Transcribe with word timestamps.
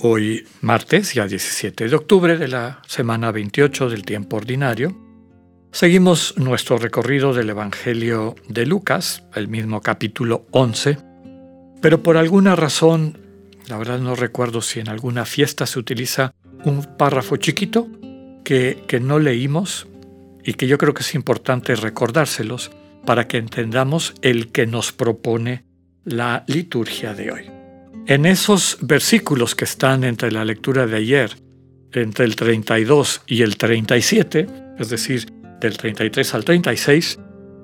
Hoy, 0.00 0.46
martes, 0.60 1.14
ya 1.14 1.26
17 1.26 1.88
de 1.88 1.96
octubre 1.96 2.38
de 2.38 2.46
la 2.46 2.82
semana 2.86 3.32
28 3.32 3.90
del 3.90 4.04
tiempo 4.04 4.36
ordinario, 4.36 4.96
seguimos 5.72 6.38
nuestro 6.38 6.78
recorrido 6.78 7.34
del 7.34 7.50
Evangelio 7.50 8.36
de 8.48 8.64
Lucas, 8.64 9.24
el 9.34 9.48
mismo 9.48 9.80
capítulo 9.80 10.46
11, 10.52 10.98
pero 11.82 12.00
por 12.04 12.16
alguna 12.16 12.54
razón, 12.54 13.18
la 13.66 13.76
verdad 13.76 13.98
no 13.98 14.14
recuerdo 14.14 14.62
si 14.62 14.78
en 14.78 14.88
alguna 14.88 15.24
fiesta 15.24 15.66
se 15.66 15.80
utiliza 15.80 16.32
un 16.64 16.84
párrafo 16.96 17.36
chiquito 17.36 17.88
que, 18.44 18.84
que 18.86 19.00
no 19.00 19.18
leímos 19.18 19.88
y 20.44 20.54
que 20.54 20.68
yo 20.68 20.78
creo 20.78 20.94
que 20.94 21.02
es 21.02 21.16
importante 21.16 21.74
recordárselos 21.74 22.70
para 23.04 23.26
que 23.26 23.38
entendamos 23.38 24.14
el 24.22 24.52
que 24.52 24.64
nos 24.64 24.92
propone 24.92 25.64
la 26.04 26.44
liturgia 26.46 27.14
de 27.14 27.32
hoy. 27.32 27.57
En 28.08 28.24
esos 28.24 28.78
versículos 28.80 29.54
que 29.54 29.66
están 29.66 30.02
entre 30.02 30.32
la 30.32 30.42
lectura 30.42 30.86
de 30.86 30.96
ayer, 30.96 31.36
entre 31.92 32.24
el 32.24 32.36
32 32.36 33.20
y 33.26 33.42
el 33.42 33.58
37, 33.58 34.46
es 34.78 34.88
decir, 34.88 35.30
del 35.60 35.76
33 35.76 36.34
al 36.34 36.42
36, 36.42 37.18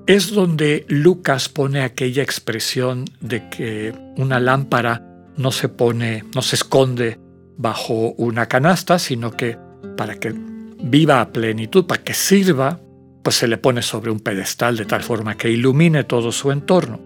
es 0.05 0.29
donde 0.29 0.85
Lucas 0.87 1.49
pone 1.49 1.81
aquella 1.81 2.21
expresión 2.21 3.05
de 3.21 3.49
que 3.49 3.91
una 4.17 4.39
lámpara 4.39 5.01
no 5.35 5.51
se 5.51 5.67
pone, 5.67 6.23
no 6.35 6.43
se 6.43 6.57
esconde 6.57 7.17
bajo 7.57 8.11
una 8.11 8.45
canasta, 8.45 8.99
sino 8.99 9.31
que 9.31 9.57
para 9.97 10.19
que 10.19 10.31
viva 10.79 11.21
a 11.21 11.31
plenitud, 11.31 11.87
para 11.87 12.03
que 12.03 12.13
sirva 12.13 12.79
pues 13.23 13.37
se 13.37 13.47
le 13.47 13.57
pone 13.57 13.81
sobre 13.81 14.11
un 14.11 14.19
pedestal 14.19 14.77
de 14.77 14.85
tal 14.85 15.01
forma 15.01 15.37
que 15.37 15.49
ilumine 15.49 16.03
todo 16.03 16.31
su 16.31 16.51
entorno. 16.51 17.01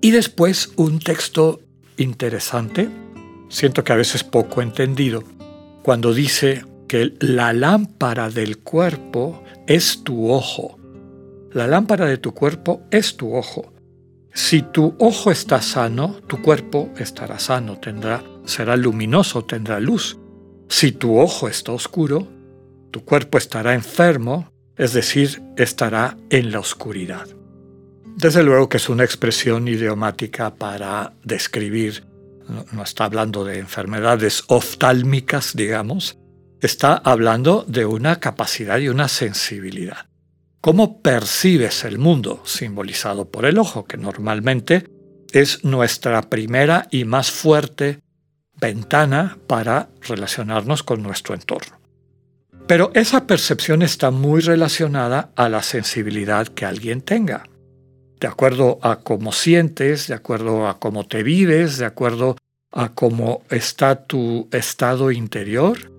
Y 0.00 0.10
después 0.10 0.72
un 0.76 1.00
texto 1.00 1.60
interesante, 1.98 2.88
siento 3.48 3.84
que 3.84 3.92
a 3.92 3.96
veces 3.96 4.24
poco 4.24 4.62
entendido, 4.62 5.22
cuando 5.82 6.14
dice 6.14 6.64
que 6.88 7.14
la 7.20 7.52
lámpara 7.52 8.30
del 8.30 8.58
cuerpo 8.58 9.42
es 9.66 10.02
tu 10.04 10.30
ojo. 10.30 10.78
La 11.52 11.66
lámpara 11.66 12.06
de 12.06 12.18
tu 12.18 12.32
cuerpo 12.32 12.82
es 12.90 13.16
tu 13.16 13.34
ojo. 13.34 13.72
Si 14.32 14.62
tu 14.62 14.94
ojo 14.98 15.30
está 15.30 15.60
sano, 15.60 16.16
tu 16.26 16.40
cuerpo 16.40 16.90
estará 16.98 17.38
sano, 17.38 17.78
tendrá, 17.78 18.22
será 18.44 18.76
luminoso, 18.76 19.44
tendrá 19.44 19.80
luz. 19.80 20.18
Si 20.68 20.92
tu 20.92 21.18
ojo 21.18 21.48
está 21.48 21.72
oscuro, 21.72 22.28
tu 22.90 23.04
cuerpo 23.04 23.38
estará 23.38 23.74
enfermo, 23.74 24.50
es 24.76 24.92
decir, 24.92 25.42
estará 25.56 26.16
en 26.30 26.52
la 26.52 26.60
oscuridad. 26.60 27.37
Desde 28.20 28.42
luego 28.42 28.68
que 28.68 28.78
es 28.78 28.88
una 28.88 29.04
expresión 29.04 29.68
idiomática 29.68 30.52
para 30.52 31.12
describir, 31.22 32.02
no, 32.72 32.82
está 32.82 33.04
hablando 33.04 33.44
de 33.44 33.60
enfermedades 33.60 34.42
oftálmicas, 34.48 35.54
digamos, 35.54 36.18
está 36.60 36.94
hablando 36.94 37.64
de 37.68 37.86
una 37.86 38.18
capacidad 38.18 38.80
y 38.80 38.88
una 38.88 39.06
sensibilidad. 39.06 40.08
¿Cómo 40.60 41.00
percibes 41.00 41.84
el 41.84 41.98
mundo 41.98 42.42
simbolizado 42.44 43.30
por 43.30 43.44
el 43.44 43.56
ojo, 43.56 43.84
que 43.84 43.98
normalmente 43.98 44.88
es 45.30 45.64
nuestra 45.64 46.22
primera 46.22 46.88
y 46.90 47.04
más 47.04 47.30
fuerte 47.30 48.00
ventana 48.60 49.38
para 49.46 49.90
relacionarnos 50.00 50.82
con 50.82 51.04
nuestro 51.04 51.36
entorno? 51.36 51.80
Pero 52.66 52.90
esa 52.94 53.28
percepción 53.28 53.82
está 53.82 54.10
muy 54.10 54.40
relacionada 54.40 55.30
a 55.36 55.48
la 55.48 55.62
sensibilidad 55.62 56.48
que 56.48 56.66
alguien 56.66 57.00
tenga. 57.00 57.44
De 58.20 58.26
acuerdo 58.26 58.78
a 58.82 58.96
cómo 58.96 59.32
sientes, 59.32 60.08
de 60.08 60.14
acuerdo 60.14 60.66
a 60.68 60.78
cómo 60.78 61.06
te 61.06 61.22
vives, 61.22 61.78
de 61.78 61.84
acuerdo 61.84 62.36
a 62.72 62.90
cómo 62.90 63.42
está 63.50 64.04
tu 64.06 64.48
estado 64.50 65.10
interior, 65.12 65.92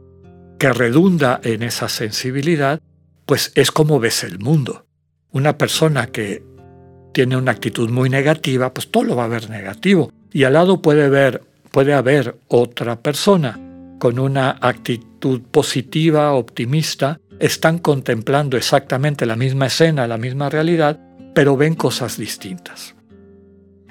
que 0.59 0.73
redunda 0.73 1.39
en 1.43 1.63
esa 1.63 1.87
sensibilidad, 1.87 2.81
pues 3.25 3.51
es 3.55 3.71
como 3.71 3.99
ves 3.99 4.23
el 4.23 4.39
mundo. 4.39 4.85
Una 5.31 5.57
persona 5.57 6.07
que 6.07 6.43
tiene 7.13 7.37
una 7.37 7.51
actitud 7.51 7.89
muy 7.89 8.09
negativa, 8.09 8.73
pues 8.73 8.91
todo 8.91 9.03
lo 9.03 9.15
va 9.15 9.25
a 9.25 9.29
ver 9.29 9.49
negativo. 9.49 10.11
Y 10.31 10.43
al 10.43 10.53
lado 10.53 10.81
puede, 10.81 11.09
ver, 11.09 11.43
puede 11.71 11.93
haber 11.93 12.37
otra 12.47 12.99
persona 13.01 13.59
con 13.99 14.19
una 14.19 14.57
actitud 14.61 15.41
positiva, 15.51 16.33
optimista, 16.33 17.19
están 17.39 17.79
contemplando 17.79 18.57
exactamente 18.57 19.25
la 19.25 19.35
misma 19.35 19.67
escena, 19.67 20.07
la 20.07 20.17
misma 20.17 20.49
realidad, 20.49 20.99
pero 21.33 21.57
ven 21.57 21.75
cosas 21.75 22.17
distintas. 22.17 22.95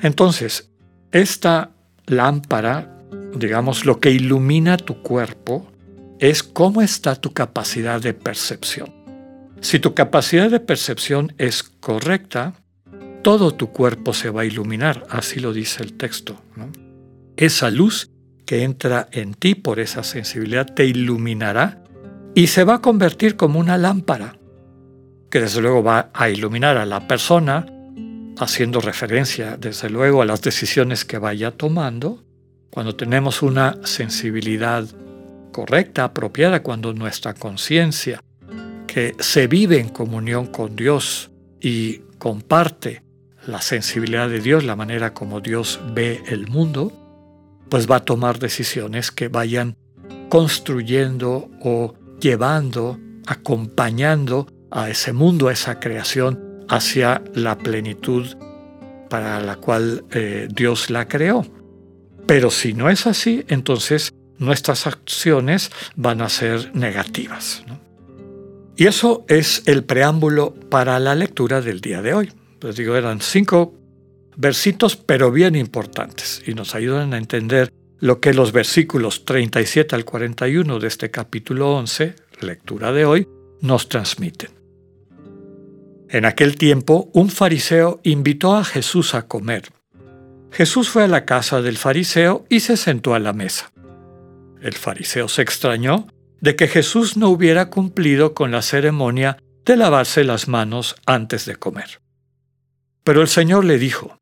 Entonces, 0.00 0.70
esta 1.12 1.70
lámpara, 2.06 2.98
digamos, 3.34 3.84
lo 3.84 4.00
que 4.00 4.10
ilumina 4.10 4.76
tu 4.76 5.02
cuerpo, 5.02 5.70
es 6.18 6.42
cómo 6.42 6.82
está 6.82 7.16
tu 7.16 7.32
capacidad 7.32 8.00
de 8.00 8.14
percepción. 8.14 8.94
Si 9.60 9.78
tu 9.78 9.94
capacidad 9.94 10.50
de 10.50 10.60
percepción 10.60 11.34
es 11.38 11.62
correcta, 11.62 12.54
todo 13.22 13.52
tu 13.54 13.72
cuerpo 13.72 14.14
se 14.14 14.30
va 14.30 14.42
a 14.42 14.44
iluminar, 14.44 15.04
así 15.10 15.40
lo 15.40 15.52
dice 15.52 15.82
el 15.82 15.94
texto. 15.94 16.40
Esa 17.36 17.70
luz 17.70 18.10
que 18.46 18.62
entra 18.62 19.08
en 19.12 19.34
ti 19.34 19.54
por 19.54 19.80
esa 19.80 20.02
sensibilidad 20.04 20.66
te 20.66 20.86
iluminará 20.86 21.82
y 22.34 22.46
se 22.46 22.64
va 22.64 22.76
a 22.76 22.80
convertir 22.80 23.36
como 23.36 23.58
una 23.58 23.76
lámpara, 23.76 24.37
que 25.30 25.40
desde 25.40 25.60
luego 25.60 25.82
va 25.82 26.10
a 26.12 26.28
iluminar 26.28 26.76
a 26.76 26.86
la 26.86 27.06
persona, 27.06 27.66
haciendo 28.38 28.80
referencia 28.80 29.56
desde 29.56 29.90
luego 29.90 30.22
a 30.22 30.26
las 30.26 30.42
decisiones 30.42 31.04
que 31.04 31.18
vaya 31.18 31.50
tomando. 31.50 32.22
Cuando 32.70 32.94
tenemos 32.94 33.42
una 33.42 33.78
sensibilidad 33.84 34.86
correcta, 35.52 36.04
apropiada, 36.04 36.62
cuando 36.62 36.92
nuestra 36.92 37.34
conciencia, 37.34 38.22
que 38.86 39.14
se 39.18 39.46
vive 39.46 39.80
en 39.80 39.88
comunión 39.88 40.46
con 40.46 40.76
Dios 40.76 41.30
y 41.60 41.98
comparte 42.18 43.02
la 43.46 43.60
sensibilidad 43.60 44.28
de 44.28 44.40
Dios, 44.40 44.64
la 44.64 44.76
manera 44.76 45.14
como 45.14 45.40
Dios 45.40 45.80
ve 45.92 46.22
el 46.26 46.48
mundo, 46.48 46.92
pues 47.68 47.90
va 47.90 47.96
a 47.96 48.04
tomar 48.04 48.38
decisiones 48.38 49.10
que 49.10 49.28
vayan 49.28 49.76
construyendo 50.28 51.50
o 51.62 51.94
llevando, 52.20 52.98
acompañando 53.26 54.46
a 54.70 54.90
ese 54.90 55.12
mundo, 55.12 55.48
a 55.48 55.52
esa 55.52 55.80
creación, 55.80 56.64
hacia 56.68 57.22
la 57.34 57.58
plenitud 57.58 58.26
para 59.08 59.40
la 59.40 59.56
cual 59.56 60.04
eh, 60.10 60.48
Dios 60.50 60.90
la 60.90 61.08
creó. 61.08 61.46
Pero 62.26 62.50
si 62.50 62.74
no 62.74 62.90
es 62.90 63.06
así, 63.06 63.44
entonces 63.48 64.12
nuestras 64.38 64.86
acciones 64.86 65.70
van 65.96 66.20
a 66.20 66.28
ser 66.28 66.74
negativas. 66.74 67.64
Y 68.76 68.86
eso 68.86 69.24
es 69.28 69.62
el 69.66 69.82
preámbulo 69.82 70.54
para 70.54 71.00
la 71.00 71.14
lectura 71.14 71.60
del 71.60 71.80
día 71.80 72.02
de 72.02 72.14
hoy. 72.14 72.32
Les 72.60 72.76
digo, 72.76 72.94
eran 72.96 73.20
cinco 73.20 73.74
versitos 74.36 74.96
pero 74.96 75.32
bien 75.32 75.56
importantes 75.56 76.42
y 76.46 76.54
nos 76.54 76.74
ayudan 76.74 77.12
a 77.12 77.18
entender 77.18 77.72
lo 77.98 78.20
que 78.20 78.32
los 78.32 78.52
versículos 78.52 79.24
37 79.24 79.96
al 79.96 80.04
41 80.04 80.78
de 80.78 80.86
este 80.86 81.10
capítulo 81.10 81.74
11, 81.76 82.14
lectura 82.40 82.92
de 82.92 83.04
hoy, 83.04 83.28
nos 83.60 83.88
transmiten. 83.88 84.57
En 86.10 86.24
aquel 86.24 86.56
tiempo, 86.56 87.10
un 87.12 87.28
fariseo 87.28 88.00
invitó 88.02 88.56
a 88.56 88.64
Jesús 88.64 89.14
a 89.14 89.26
comer. 89.26 89.70
Jesús 90.50 90.88
fue 90.88 91.04
a 91.04 91.08
la 91.08 91.26
casa 91.26 91.60
del 91.60 91.76
fariseo 91.76 92.46
y 92.48 92.60
se 92.60 92.76
sentó 92.78 93.14
a 93.14 93.18
la 93.18 93.34
mesa. 93.34 93.72
El 94.62 94.72
fariseo 94.72 95.28
se 95.28 95.42
extrañó 95.42 96.06
de 96.40 96.56
que 96.56 96.66
Jesús 96.66 97.16
no 97.16 97.28
hubiera 97.28 97.68
cumplido 97.68 98.32
con 98.32 98.50
la 98.50 98.62
ceremonia 98.62 99.36
de 99.66 99.76
lavarse 99.76 100.24
las 100.24 100.48
manos 100.48 100.96
antes 101.04 101.44
de 101.44 101.56
comer. 101.56 102.00
Pero 103.04 103.20
el 103.20 103.28
Señor 103.28 103.64
le 103.64 103.78
dijo, 103.78 104.18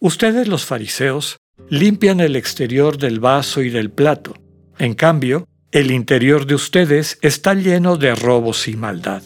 Ustedes 0.00 0.46
los 0.46 0.66
fariseos 0.66 1.38
limpian 1.68 2.20
el 2.20 2.36
exterior 2.36 2.98
del 2.98 3.18
vaso 3.18 3.62
y 3.62 3.70
del 3.70 3.90
plato. 3.90 4.34
En 4.78 4.94
cambio, 4.94 5.48
el 5.72 5.90
interior 5.90 6.46
de 6.46 6.54
ustedes 6.54 7.18
está 7.22 7.54
lleno 7.54 7.96
de 7.96 8.14
robos 8.14 8.68
y 8.68 8.76
maldad. 8.76 9.22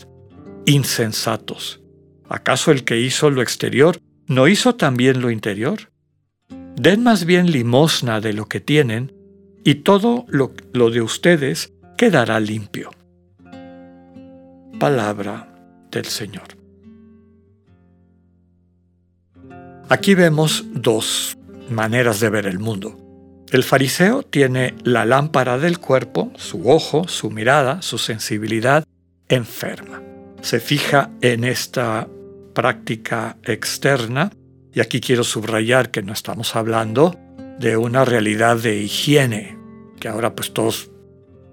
Insensatos. 0.66 1.80
¿Acaso 2.28 2.70
el 2.70 2.84
que 2.84 3.00
hizo 3.00 3.30
lo 3.30 3.42
exterior 3.42 3.98
no 4.26 4.48
hizo 4.48 4.74
también 4.74 5.20
lo 5.20 5.30
interior? 5.30 5.90
Den 6.76 7.02
más 7.02 7.24
bien 7.24 7.50
limosna 7.50 8.20
de 8.20 8.32
lo 8.32 8.46
que 8.46 8.60
tienen, 8.60 9.12
y 9.64 9.76
todo 9.76 10.24
lo, 10.28 10.52
de 10.90 11.02
ustedes 11.02 11.72
quedará 11.96 12.40
limpio. 12.40 12.90
palabra 14.78 15.48
del 15.92 16.06
Señor. 16.06 16.56
Aquí 19.88 20.14
vemos 20.14 20.64
dos 20.72 21.38
maneras 21.70 22.18
de 22.18 22.30
ver 22.30 22.46
el 22.46 22.58
mundo. 22.58 22.98
El 23.52 23.62
fariseo 23.62 24.24
tiene 24.24 24.74
la 24.82 25.04
lámpara 25.04 25.58
del 25.58 25.78
cuerpo, 25.78 26.32
su 26.36 26.68
ojo, 26.68 27.06
su 27.06 27.30
mirada, 27.30 27.82
su 27.82 27.98
sensibilidad 27.98 28.84
enferma. 29.28 30.02
Se 30.42 30.60
fija 30.60 31.10
en 31.20 31.44
esta 31.44 32.06
práctica 32.54 33.38
externa 33.44 34.30
y 34.74 34.80
aquí 34.80 35.00
quiero 35.00 35.24
subrayar 35.24 35.90
que 35.90 36.02
no 36.02 36.12
estamos 36.12 36.54
hablando 36.56 37.16
de 37.58 37.76
una 37.76 38.04
realidad 38.04 38.56
de 38.56 38.82
higiene, 38.82 39.56
que 40.00 40.08
ahora 40.08 40.34
pues 40.34 40.52
todos 40.52 40.90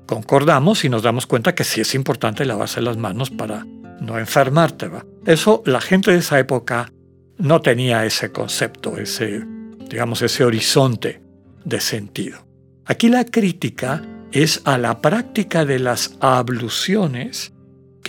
concordamos 0.05 0.83
y 0.85 0.89
nos 0.89 1.03
damos 1.03 1.27
cuenta 1.27 1.53
que 1.53 1.63
sí 1.63 1.81
es 1.81 1.93
importante 1.93 2.45
lavarse 2.45 2.81
las 2.81 2.97
manos 2.97 3.29
para 3.29 3.65
no 4.01 4.17
enfermarte. 4.17 4.87
¿va? 4.87 5.05
Eso 5.25 5.61
la 5.65 5.81
gente 5.81 6.11
de 6.11 6.17
esa 6.17 6.39
época 6.39 6.91
no 7.37 7.61
tenía 7.61 8.05
ese 8.05 8.31
concepto, 8.31 8.97
ese, 8.97 9.43
digamos, 9.87 10.21
ese 10.21 10.43
horizonte 10.43 11.21
de 11.63 11.79
sentido. 11.79 12.45
Aquí 12.85 13.09
la 13.09 13.23
crítica 13.23 14.01
es 14.31 14.61
a 14.65 14.77
la 14.77 15.01
práctica 15.01 15.65
de 15.65 15.79
las 15.79 16.17
abluciones, 16.21 17.53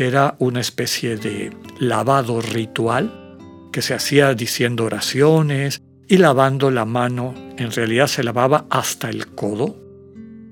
era 0.06 0.37
una 0.38 0.61
especie 0.61 1.17
de 1.17 1.56
lavado 1.79 2.41
ritual 2.41 3.37
que 3.73 3.82
se 3.82 3.94
hacía 3.94 4.35
diciendo 4.35 4.85
oraciones 4.85 5.82
y 6.08 6.17
lavando 6.17 6.70
la 6.70 6.85
mano. 6.85 7.35
En 7.56 7.70
realidad 7.70 8.06
se 8.06 8.25
lavaba 8.25 8.67
hasta 8.70 9.11
el 9.11 9.29
codo, 9.29 9.76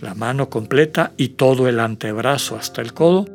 la 0.01 0.15
mano 0.15 0.49
completa 0.49 1.13
y 1.17 1.31
todo 1.31 1.69
el 1.69 1.81
antebrazo 1.81 2.57
hasta 2.57 2.81
el 2.81 2.93
codo, 2.93 3.27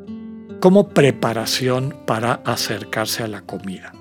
como 0.60 0.90
preparación 0.90 1.96
para 2.08 2.36
acercarse 2.46 3.24
a 3.24 3.28
la 3.28 3.42
comida. 3.42 3.94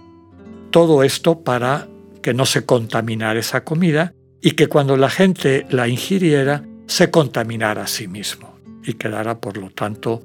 Todo 0.70 1.02
esto 1.02 1.40
para 1.40 1.88
que 2.22 2.34
no 2.34 2.46
se 2.46 2.64
contaminara 2.64 3.40
esa 3.40 3.64
comida 3.64 4.14
y 4.40 4.52
que 4.52 4.68
cuando 4.68 4.96
la 4.96 5.10
gente 5.10 5.66
la 5.70 5.88
ingiriera 5.88 6.64
se 6.86 7.10
contaminara 7.10 7.82
a 7.82 7.86
sí 7.86 8.06
mismo 8.06 8.58
y 8.84 8.94
quedara 8.94 9.40
por 9.40 9.56
lo 9.56 9.70
tanto 9.70 10.22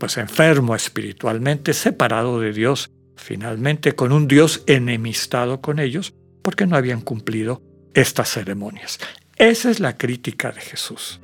pues 0.00 0.16
enfermo 0.16 0.74
espiritualmente, 0.74 1.74
separado 1.74 2.40
de 2.40 2.52
Dios 2.52 2.90
finalmente 3.14 3.92
con 3.92 4.12
un 4.12 4.26
Dios 4.26 4.64
enemistado 4.66 5.60
con 5.60 5.78
ellos 5.78 6.14
porque 6.42 6.66
no 6.66 6.74
habían 6.74 7.02
cumplido 7.02 7.62
estas 7.94 8.30
ceremonias. 8.30 8.98
Esa 9.36 9.70
es 9.70 9.78
la 9.78 9.96
crítica 9.96 10.50
de 10.50 10.60
Jesús. 10.60 11.20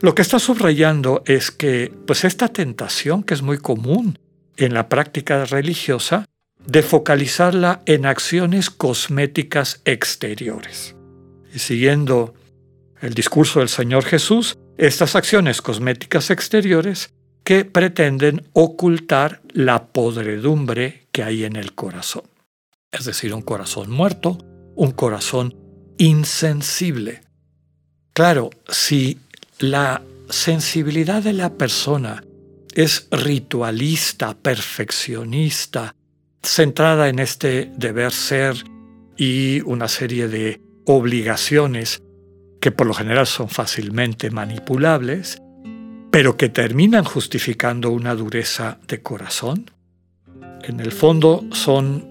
Lo 0.00 0.14
que 0.14 0.22
está 0.22 0.38
subrayando 0.38 1.22
es 1.26 1.50
que 1.50 1.92
pues 2.06 2.24
esta 2.24 2.48
tentación 2.48 3.22
que 3.22 3.34
es 3.34 3.42
muy 3.42 3.58
común 3.58 4.18
en 4.56 4.74
la 4.74 4.88
práctica 4.88 5.44
religiosa 5.46 6.26
de 6.66 6.82
focalizarla 6.82 7.82
en 7.86 8.04
acciones 8.04 8.68
cosméticas 8.68 9.80
exteriores. 9.86 10.94
Y 11.54 11.58
siguiendo 11.58 12.34
el 13.00 13.14
discurso 13.14 13.60
del 13.60 13.70
Señor 13.70 14.04
Jesús, 14.04 14.58
estas 14.76 15.16
acciones 15.16 15.62
cosméticas 15.62 16.30
exteriores 16.30 17.14
que 17.44 17.64
pretenden 17.64 18.48
ocultar 18.52 19.42
la 19.52 19.86
podredumbre 19.86 21.08
que 21.12 21.22
hay 21.22 21.44
en 21.44 21.56
el 21.56 21.74
corazón. 21.74 22.22
Es 22.92 23.04
decir, 23.04 23.34
un 23.34 23.42
corazón 23.42 23.90
muerto, 23.90 24.38
un 24.74 24.92
corazón 24.92 25.56
insensible. 25.98 27.22
Claro, 28.12 28.50
si 28.68 29.18
la 29.58 30.02
sensibilidad 30.28 31.22
de 31.22 31.32
la 31.32 31.54
persona 31.54 32.24
es 32.74 33.08
ritualista, 33.10 34.36
perfeccionista, 34.36 35.94
centrada 36.42 37.08
en 37.08 37.18
este 37.18 37.70
deber 37.76 38.12
ser 38.12 38.56
y 39.16 39.60
una 39.62 39.88
serie 39.88 40.28
de 40.28 40.60
obligaciones 40.86 42.02
que 42.60 42.70
por 42.70 42.86
lo 42.86 42.94
general 42.94 43.26
son 43.26 43.48
fácilmente 43.48 44.30
manipulables, 44.30 45.40
pero 46.10 46.36
que 46.36 46.48
terminan 46.48 47.04
justificando 47.04 47.90
una 47.90 48.14
dureza 48.14 48.78
de 48.88 49.02
corazón. 49.02 49.70
En 50.62 50.80
el 50.80 50.92
fondo 50.92 51.44
son 51.52 52.08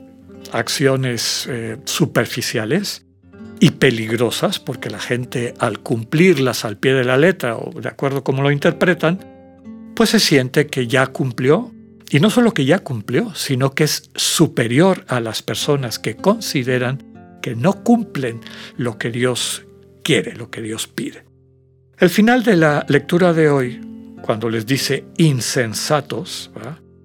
acciones 0.51 1.47
eh, 1.49 1.77
superficiales 1.85 3.05
y 3.59 3.71
peligrosas 3.71 4.59
porque 4.59 4.89
la 4.89 4.99
gente 4.99 5.53
al 5.59 5.79
cumplirlas 5.79 6.65
al 6.65 6.77
pie 6.77 6.93
de 6.93 7.03
la 7.03 7.17
letra 7.17 7.57
o 7.57 7.79
de 7.79 7.89
acuerdo 7.89 8.23
como 8.23 8.41
lo 8.41 8.51
interpretan, 8.51 9.19
pues 9.95 10.11
se 10.11 10.19
siente 10.19 10.67
que 10.67 10.87
ya 10.87 11.07
cumplió 11.07 11.71
y 12.09 12.19
no 12.19 12.29
solo 12.29 12.53
que 12.53 12.65
ya 12.65 12.79
cumplió, 12.79 13.35
sino 13.35 13.75
que 13.75 13.83
es 13.83 14.09
superior 14.15 15.03
a 15.07 15.19
las 15.19 15.43
personas 15.43 15.99
que 15.99 16.15
consideran 16.15 17.03
que 17.41 17.55
no 17.55 17.83
cumplen 17.83 18.41
lo 18.77 18.97
que 18.97 19.11
Dios 19.11 19.65
quiere, 20.03 20.35
lo 20.35 20.49
que 20.49 20.61
Dios 20.61 20.87
pide. 20.87 21.25
El 21.97 22.09
final 22.09 22.43
de 22.43 22.55
la 22.55 22.85
lectura 22.87 23.33
de 23.33 23.49
hoy, 23.49 23.81
cuando 24.21 24.49
les 24.49 24.65
dice 24.65 25.05
insensatos, 25.17 26.51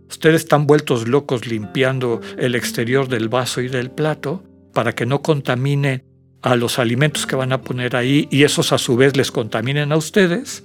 ustedes 0.09 0.43
están 0.43 0.67
vueltos 0.67 1.09
locos 1.09 1.47
limpiando 1.47 2.21
el 2.39 2.55
exterior 2.55 3.09
del 3.09 3.29
vaso 3.29 3.61
y 3.61 3.69
del 3.69 3.91
plato 3.91 4.43
para 4.73 4.95
que 4.95 5.07
no 5.07 5.23
contamine 5.23 6.05
a 6.43 6.57
los 6.57 6.79
alimentos 6.79 7.27
que 7.27 7.37
van 7.37 7.53
a 7.53 7.63
poner 7.63 7.97
ahí 7.97 8.29
y 8.31 8.43
esos 8.43 8.73
a 8.73 8.79
su 8.79 8.97
vez 8.97 9.17
les 9.17 9.31
contaminen 9.31 9.93
a 9.93 9.97
ustedes, 9.97 10.65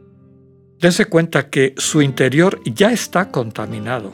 dense 0.80 1.06
cuenta 1.06 1.50
que 1.50 1.74
su 1.78 2.02
interior 2.02 2.60
ya 2.66 2.92
está 2.92 3.32
contaminado, 3.32 4.12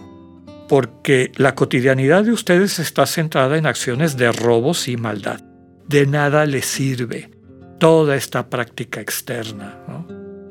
porque 0.70 1.32
la 1.38 1.56
cotidianidad 1.56 2.24
de 2.24 2.32
ustedes 2.32 2.78
está 2.78 3.08
centrada 3.08 3.58
en 3.58 3.66
acciones 3.66 4.16
de 4.16 4.32
robos 4.32 4.88
y 4.88 4.98
maldad. 4.98 5.42
De 5.88 6.06
nada 6.06 6.46
les 6.46 6.66
sirve 6.66 7.32
toda 7.80 8.16
esta 8.16 8.50
práctica 8.50 9.02
externa, 9.02 9.80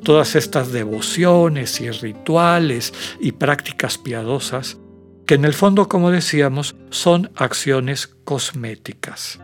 todas 0.04 0.36
estas 0.36 0.70
devociones 0.70 1.80
y 1.80 1.90
rituales 1.90 2.92
y 3.18 3.32
prácticas 3.32 3.98
piadosas, 3.98 4.78
que 5.26 5.34
en 5.34 5.44
el 5.44 5.54
fondo, 5.54 5.88
como 5.88 6.10
decíamos, 6.10 6.76
son 6.90 7.30
acciones 7.34 8.14
cosméticas. 8.24 9.40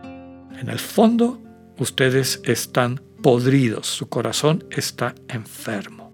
En 0.59 0.69
el 0.69 0.79
fondo, 0.79 1.41
ustedes 1.77 2.41
están 2.45 3.01
podridos, 3.21 3.87
su 3.87 4.07
corazón 4.07 4.63
está 4.69 5.15
enfermo. 5.27 6.13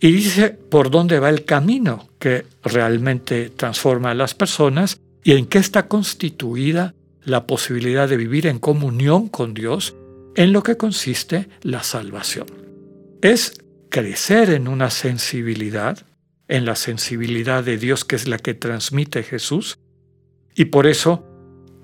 Y 0.00 0.12
dice 0.12 0.50
por 0.50 0.90
dónde 0.90 1.18
va 1.18 1.28
el 1.28 1.44
camino 1.44 2.08
que 2.18 2.46
realmente 2.62 3.50
transforma 3.50 4.12
a 4.12 4.14
las 4.14 4.34
personas 4.34 5.00
y 5.22 5.32
en 5.32 5.46
qué 5.46 5.58
está 5.58 5.88
constituida 5.88 6.94
la 7.24 7.46
posibilidad 7.46 8.08
de 8.08 8.16
vivir 8.16 8.46
en 8.46 8.58
comunión 8.58 9.28
con 9.28 9.52
Dios, 9.52 9.94
en 10.36 10.52
lo 10.52 10.62
que 10.62 10.76
consiste 10.76 11.48
la 11.62 11.82
salvación. 11.82 12.46
Es 13.20 13.60
crecer 13.90 14.50
en 14.50 14.68
una 14.68 14.90
sensibilidad, 14.90 16.06
en 16.48 16.64
la 16.64 16.76
sensibilidad 16.76 17.62
de 17.62 17.76
Dios 17.76 18.04
que 18.04 18.16
es 18.16 18.26
la 18.26 18.38
que 18.38 18.54
transmite 18.54 19.22
Jesús, 19.22 19.78
y 20.54 20.66
por 20.66 20.86
eso, 20.86 21.26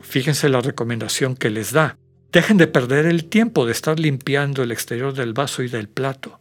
fíjense 0.01 0.49
la 0.49 0.61
recomendación 0.61 1.37
que 1.37 1.51
les 1.51 1.73
da, 1.73 1.99
Dejen 2.37 2.59
de 2.59 2.67
perder 2.67 3.07
el 3.07 3.31
tiempo 3.31 3.65
de 3.65 3.73
estar 3.73 3.99
limpiando 3.99 4.63
el 4.63 4.71
exterior 4.71 5.15
del 5.15 5.33
vaso 5.33 5.63
y 5.63 5.69
del 5.69 5.89
plato. 5.89 6.39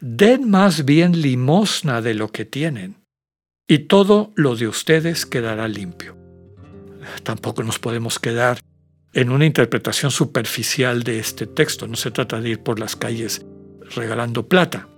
Den 0.00 0.48
más 0.48 0.84
bien 0.84 1.20
limosna 1.20 2.00
de 2.00 2.14
lo 2.14 2.28
que 2.28 2.44
tienen, 2.44 3.02
y 3.66 3.80
todo 3.80 4.32
lo 4.36 4.54
de 4.54 4.68
ustedes 4.68 5.26
quedará 5.26 5.66
limpio. 5.66 6.16
Tampoco 7.24 7.64
nos 7.64 7.80
podemos 7.80 8.20
quedar 8.20 8.60
en 9.14 9.30
una 9.30 9.44
interpretación 9.44 10.12
superficial 10.12 11.02
de 11.02 11.18
este 11.18 11.48
texto. 11.48 11.88
No 11.88 11.96
se 11.96 12.12
trata 12.12 12.40
de 12.40 12.50
ir 12.50 12.60
por 12.60 12.78
las 12.78 12.94
calles 12.94 13.44
regalando 13.96 14.46
plata. 14.46 14.88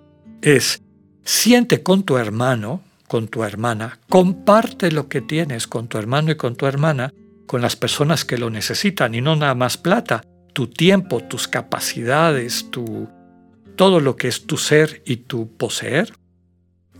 Es, 0.45 0.83
siente 1.25 1.83
con 1.83 2.03
tu 2.03 2.19
hermano, 2.19 2.83
con 3.09 3.29
tu 3.29 3.45
hermana, 3.45 3.99
comparte 4.11 4.93
lo 4.93 5.09
que 5.09 5.23
tienes 5.23 5.67
con 5.67 5.89
tu 5.89 5.97
hermano 5.97 6.33
y 6.33 6.37
con 6.37 6.55
tu 6.55 6.67
hermana, 6.67 7.15
con 7.47 7.63
las 7.63 7.77
personas 7.77 8.27
que 8.27 8.37
lo 8.37 8.51
necesitan, 8.51 9.15
y 9.15 9.23
no 9.23 9.37
nada 9.37 9.55
más 9.55 9.79
plata, 9.79 10.23
tu 10.53 10.67
tiempo, 10.67 11.21
tus 11.21 11.49
capacidades, 11.49 12.71
tu, 12.71 13.09
todo 13.75 14.01
lo 14.01 14.17
que 14.17 14.29
es 14.29 14.47
tu 14.47 14.59
ser 14.59 15.03
y 15.07 15.17
tu 15.17 15.49
poseer, 15.57 16.13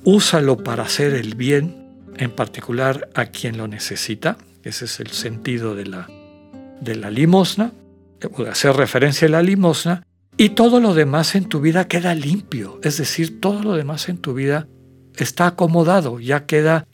úsalo 0.05 0.65
para 0.65 0.85
hacer 0.85 1.13
el 1.13 1.35
bien, 1.35 2.01
en 2.17 2.31
particular 2.31 3.11
a 3.15 3.27
quien 3.27 3.59
lo 3.59 3.69
necesita. 3.69 4.39
Ese 4.63 4.87
es 4.87 5.01
el 5.01 5.11
sentido 5.11 5.75
de 5.75 5.85
la, 5.85 6.09
de 6.81 6.95
la 6.95 7.11
limosna, 7.11 7.73
de 8.21 8.49
hacer 8.49 8.75
referencia 8.75 9.29
a 9.29 9.33
la 9.33 9.43
limosna, 9.43 10.03
y 10.37 10.51
todo 10.51 10.81
lo 10.81 10.95
demás 10.95 11.35
en 11.35 11.49
tu 11.49 11.61
vida 11.61 11.87
queda 11.87 12.15
limpio, 12.15 12.81
es 12.83 12.99
decir, 12.99 13.41
todo 13.41 13.63
lo 13.63 13.75
demás 13.75 14.09
en 14.09 14.19
tu 14.19 14.35
vida 14.35 14.67
está 15.17 15.47
acomodado, 15.47 16.19
ya 16.19 16.47
queda 16.47 16.87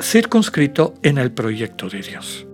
circunscrito 0.00 0.94
en 1.02 1.18
el 1.18 1.32
proyecto 1.32 1.88
de 1.88 2.02
Dios. 2.02 2.46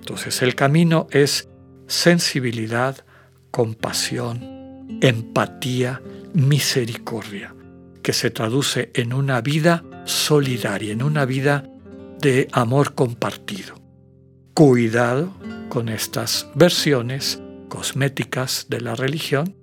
Entonces 0.00 0.42
el 0.42 0.54
camino 0.54 1.06
es 1.10 1.48
sensibilidad, 1.86 3.04
compasión, 3.50 4.88
empatía, 5.00 6.02
misericordia, 6.34 7.54
que 8.02 8.12
se 8.12 8.30
traduce 8.30 8.90
en 8.94 9.12
una 9.12 9.40
vida 9.40 9.84
solidaria, 10.04 10.92
en 10.92 11.02
una 11.02 11.24
vida 11.24 11.68
de 12.20 12.48
amor 12.52 12.94
compartido. 12.94 13.76
Cuidado 14.52 15.32
con 15.70 15.88
estas 15.88 16.48
versiones 16.54 17.40
cosméticas 17.68 18.66
de 18.68 18.80
la 18.80 18.94
religión 18.94 19.59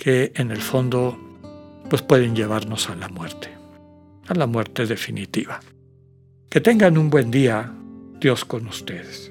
que 0.00 0.32
en 0.34 0.50
el 0.50 0.62
fondo 0.62 1.18
pues 1.90 2.00
pueden 2.00 2.34
llevarnos 2.34 2.88
a 2.88 2.94
la 2.96 3.08
muerte, 3.08 3.50
a 4.28 4.34
la 4.34 4.46
muerte 4.46 4.86
definitiva. 4.86 5.60
Que 6.48 6.62
tengan 6.62 6.96
un 6.96 7.10
buen 7.10 7.30
día, 7.30 7.70
Dios 8.18 8.46
con 8.46 8.66
ustedes. 8.66 9.30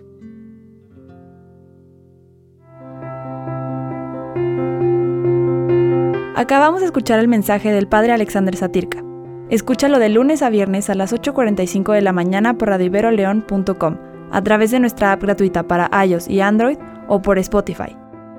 Acabamos 6.35 6.81
de 6.81 6.85
escuchar 6.85 7.19
el 7.19 7.27
mensaje 7.27 7.71
del 7.71 7.87
Padre 7.87 8.11
Alexander 8.11 8.55
Satirka. 8.55 9.03
Escúchalo 9.49 9.97
de 9.97 10.09
lunes 10.09 10.43
a 10.43 10.51
viernes 10.51 10.91
a 10.91 10.95
las 10.95 11.11
8.45 11.11 11.93
de 11.93 12.01
la 12.01 12.13
mañana 12.13 12.59
por 12.59 12.69
radiveroleón.com, 12.69 13.97
a 14.31 14.43
través 14.43 14.69
de 14.69 14.79
nuestra 14.79 15.13
app 15.13 15.23
gratuita 15.23 15.63
para 15.63 15.89
iOS 16.05 16.27
y 16.27 16.41
Android 16.41 16.77
o 17.07 17.23
por 17.23 17.39
Spotify. 17.39 17.97